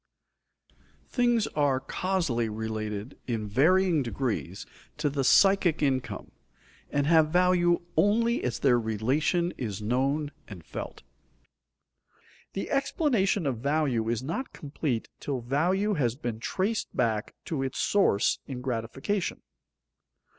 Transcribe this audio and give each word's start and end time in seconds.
_Things 1.13 1.45
are 1.55 1.79
causally 1.79 2.49
related 2.49 3.19
in 3.27 3.47
varying 3.47 4.01
degrees 4.01 4.65
to 4.97 5.11
the 5.11 5.23
psychic 5.23 5.83
income, 5.83 6.31
and 6.89 7.05
have 7.05 7.29
value 7.29 7.83
only 7.95 8.43
as 8.43 8.57
their 8.57 8.79
relation 8.79 9.53
is 9.59 9.79
known 9.79 10.31
and 10.47 10.65
felt._ 10.65 11.03
The 12.53 12.71
explanation 12.71 13.45
of 13.45 13.59
value 13.59 14.09
is 14.09 14.23
not 14.23 14.53
complete 14.53 15.07
till 15.19 15.41
value 15.41 15.93
has 15.93 16.15
been 16.15 16.39
traced 16.39 16.97
back 16.97 17.35
to 17.45 17.61
its 17.61 17.77
source 17.77 18.39
in 18.47 18.61
gratification. 18.61 19.43